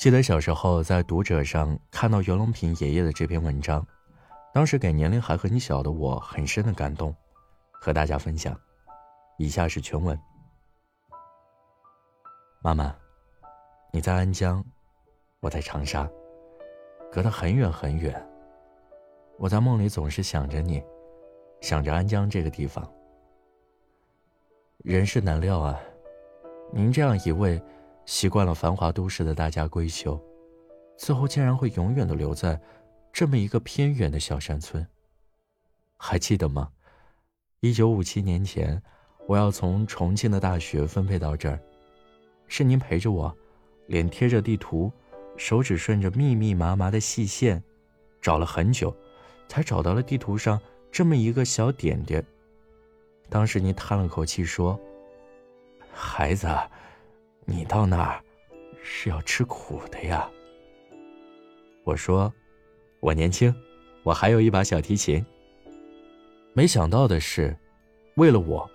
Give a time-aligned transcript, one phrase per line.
[0.00, 3.86] 记得小时候在读者上看到袁隆平爷爷的这篇文章，
[4.50, 7.14] 当时给年龄还很小的我很深的感动，
[7.70, 8.58] 和大家分享。
[9.36, 10.18] 以下是全文。
[12.62, 12.96] 妈妈，
[13.92, 14.64] 你在安江，
[15.40, 16.08] 我在长沙，
[17.12, 18.26] 隔得很远很远。
[19.36, 20.82] 我在梦里总是想着你，
[21.60, 22.90] 想着安江这个地方。
[24.78, 25.78] 人是难料啊，
[26.72, 27.62] 您这样一位。
[28.06, 30.20] 习惯了繁华都市的大家闺秀，
[30.96, 32.60] 最后竟然会永远的留在
[33.12, 34.86] 这么一个偏远的小山村。
[35.96, 36.70] 还记得吗？
[37.60, 38.82] 一九五七年前，
[39.28, 41.60] 我要从重庆的大学分配到这儿，
[42.48, 43.36] 是您陪着我，
[43.86, 44.90] 脸贴着地图，
[45.36, 47.62] 手指顺着密密麻麻的细线，
[48.20, 48.94] 找了很久，
[49.46, 50.60] 才找到了地图上
[50.90, 52.24] 这么一个小点点。
[53.28, 54.80] 当时您叹了口气说
[55.92, 56.48] ：“孩子。”
[57.50, 58.22] 你到那儿
[58.80, 60.30] 是要吃苦的呀。
[61.82, 62.32] 我说，
[63.00, 63.52] 我年轻，
[64.04, 65.24] 我还有一把小提琴。
[66.52, 67.56] 没想到的是，
[68.14, 68.70] 为了我，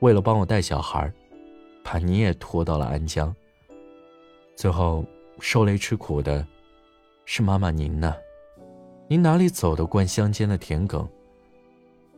[0.00, 1.10] 为了帮我带小孩，
[1.84, 3.32] 把你也拖到了安江。
[4.56, 5.04] 最后
[5.38, 6.44] 受累吃苦的，
[7.26, 8.12] 是妈妈您呢。
[9.06, 11.06] 您哪里走得惯乡间的田埂？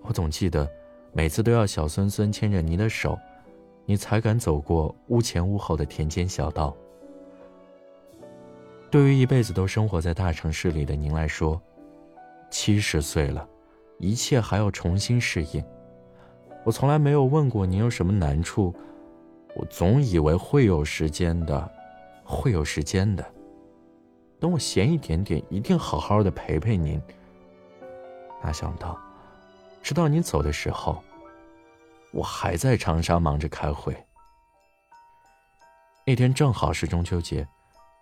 [0.01, 0.67] 我总记得，
[1.13, 3.19] 每次都要小孙孙牵着您的手。
[3.91, 6.77] 你才敢走过屋前屋后的田间小道。
[8.91, 11.59] 对于一辈子都生活在大城市里的您来说，
[12.51, 13.49] 七十岁了，
[13.99, 15.65] 一切还要重新适应。
[16.65, 18.75] 我从来没有问过您有什么难处，
[19.57, 21.73] 我总以为会有时间的，
[22.23, 23.25] 会有时间的。
[24.39, 27.01] 等我闲一点点，一定好好的陪陪您。
[28.43, 28.99] 哪想到，
[29.81, 31.03] 直到您走的时候。
[32.13, 33.97] 我还在长沙忙着开会。
[36.07, 37.47] 那天正好是中秋节，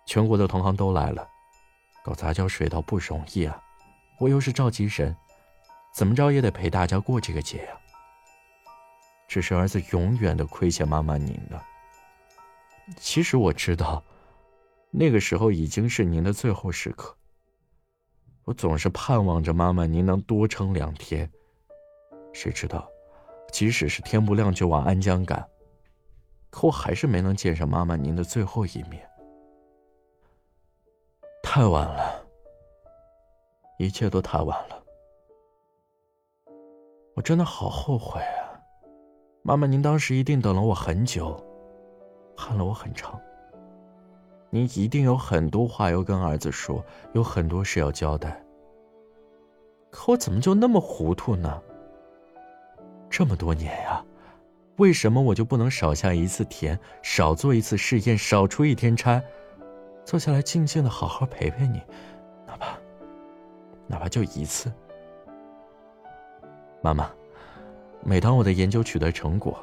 [0.05, 1.27] 全国的同行都来了，
[2.03, 3.61] 搞杂交水稻不容易啊！
[4.19, 5.15] 我又是召集人，
[5.93, 7.77] 怎么着也得陪大家过这个节呀。
[9.27, 11.61] 只是儿子永远的亏欠妈妈您了。
[12.95, 14.01] 其实我知道，
[14.89, 17.13] 那个时候已经是您的最后时刻。
[18.45, 21.29] 我总是盼望着妈妈您能多撑两天，
[22.31, 22.89] 谁知道？
[23.51, 25.47] 即使是天不亮就往安江赶，
[26.49, 29.07] 可我还是没能见上妈妈您的最后一面。
[31.41, 32.25] 太晚了，
[33.79, 34.83] 一切都太晚了。
[37.15, 38.61] 我真的好后悔啊！
[39.41, 41.35] 妈妈，您当时一定等了我很久，
[42.35, 43.19] 盼了我很长。
[44.49, 46.83] 您一定有很多话要跟儿子说，
[47.13, 48.43] 有很多事要交代。
[49.89, 51.61] 可我怎么就那么糊涂呢？
[53.09, 54.03] 这么多年呀，
[54.75, 59.21] 为什么我就不能少下一次田，少做一次试验，少出一天差，
[60.05, 61.81] 坐下来静静的好好陪陪你，
[62.45, 62.77] 哪怕，
[63.87, 64.71] 哪怕就一次。
[66.81, 67.09] 妈妈，
[68.03, 69.57] 每当我的研究取得成果，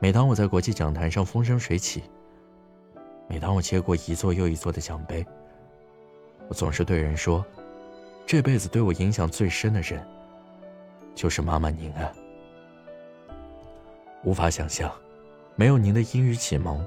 [0.00, 2.02] 每当我在国际讲坛上风生水起，
[3.28, 5.24] 每当我接过一座又一座的奖杯，
[6.48, 7.44] 我总是对人说，
[8.26, 10.04] 这辈子对我影响最深的人，
[11.14, 12.12] 就是妈妈您啊。
[14.22, 14.92] 无法想象，
[15.56, 16.84] 没有您的英语启蒙，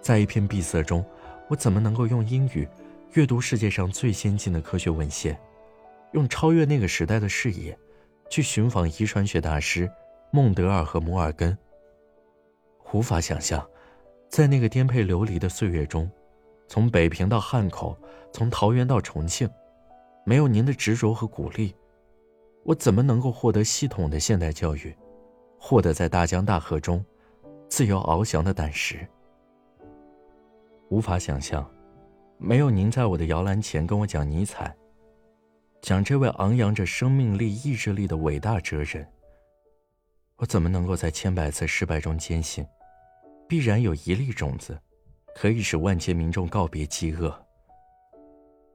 [0.00, 1.04] 在一片闭塞中，
[1.48, 2.66] 我怎么能够用英语
[3.12, 5.38] 阅读世界上最先进的科学文献，
[6.12, 7.78] 用超越那个时代的视野，
[8.28, 9.90] 去寻访遗传学大师
[10.32, 11.56] 孟德尔和摩尔根。
[12.92, 13.64] 无法想象，
[14.28, 16.10] 在那个颠沛流离的岁月中，
[16.66, 17.96] 从北平到汉口，
[18.32, 19.48] 从桃园到重庆，
[20.26, 21.74] 没有您的执着和鼓励，
[22.64, 24.94] 我怎么能够获得系统的现代教育？
[25.64, 27.02] 获得在大江大河中
[27.68, 29.06] 自由翱翔的胆识，
[30.88, 31.64] 无法想象，
[32.36, 34.74] 没有您在我的摇篮前跟我讲尼采，
[35.80, 39.06] 讲这位昂扬着生命力、意志力的伟大哲人，
[40.34, 42.66] 我怎么能够在千百次失败中坚信，
[43.48, 44.76] 必然有一粒种子，
[45.36, 47.32] 可以使万千民众告别饥饿？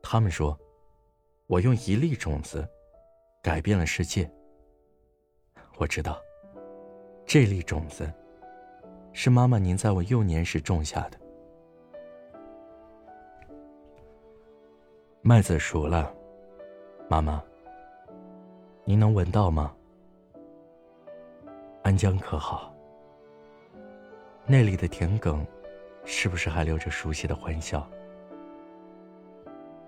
[0.02, 0.58] 他们说，
[1.48, 2.66] 我用一粒种子
[3.44, 4.32] 改变了世界。
[5.78, 6.18] 我知道。
[7.28, 8.10] 这粒种子，
[9.12, 11.20] 是妈妈您在我幼年时种下的。
[15.22, 16.10] 麦子熟了，
[17.10, 17.44] 妈妈，
[18.86, 19.76] 您能闻到吗？
[21.84, 22.74] 安江可好？
[24.46, 25.46] 那里的田埂，
[26.06, 27.86] 是不是还留着熟悉的欢笑？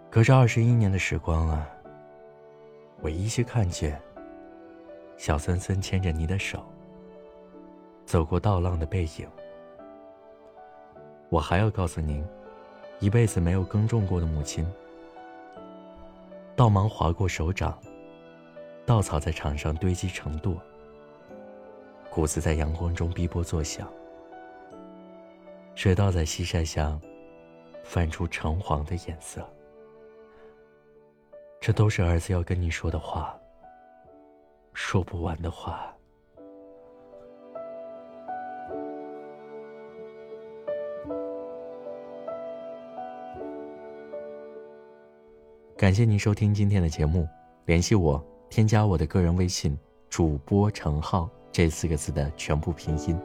[0.09, 1.65] 隔着二十一年的时光啊，
[2.99, 3.97] 我依稀看见
[5.15, 6.61] 小孙孙牵着你的手。
[8.09, 9.29] 走过稻浪的背影，
[11.29, 12.25] 我还要告诉您，
[12.99, 14.65] 一辈子没有耕种过的母亲。
[16.55, 17.77] 稻芒划过手掌，
[18.83, 20.57] 稻草在场上堆积成垛，
[22.09, 23.87] 谷子在阳光中逼波作响，
[25.75, 26.99] 水稻在西晒下
[27.83, 29.47] 泛出橙黄的颜色。
[31.61, 33.39] 这都是儿子要跟你说的话，
[34.73, 35.93] 说不完的话。
[45.79, 47.25] 感谢您收听今天的节目，
[47.65, 49.77] 联系我，添加我的个人微信
[50.11, 53.17] “主播程浩”这四个字的全部拼音。